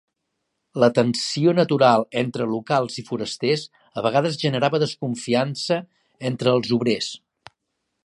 La 0.83 0.87
tensió 0.99 1.53
natural 1.57 2.05
entre 2.23 2.47
locals 2.55 2.97
i 3.03 3.05
forasters 3.11 3.67
a 4.01 4.07
vegades 4.09 4.41
generava 4.47 4.83
desconfiança 4.87 5.81
entre 6.35 6.57
els 6.59 6.77
obrers. 6.81 7.17